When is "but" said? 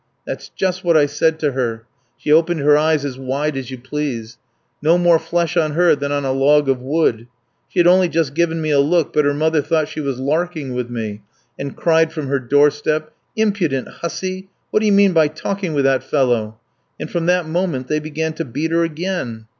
9.13-9.25